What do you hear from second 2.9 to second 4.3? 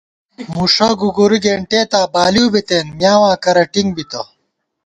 میاواں کرہ ٹِنگ بِتہ